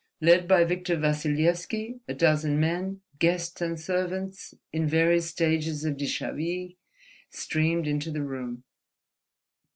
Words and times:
Led 0.19 0.47
by 0.47 0.63
Victor 0.63 0.95
Vassilyevski 0.97 1.99
a 2.07 2.15
dozen 2.15 2.59
men, 2.59 3.01
guests 3.19 3.61
and 3.61 3.79
servants, 3.79 4.55
in 4.73 4.87
various 4.87 5.29
stages 5.29 5.85
of 5.85 5.95
dishabille, 5.95 6.75
streamed 7.29 7.85
into 7.85 8.09
the 8.09 8.23
room. 8.23 8.63